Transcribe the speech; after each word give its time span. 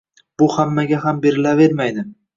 Bu 0.41 0.47
hammaga 0.53 1.03
ham 1.05 1.19
berilavermaydi. 1.27 2.09